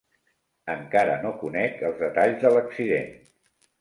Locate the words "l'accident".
2.57-3.13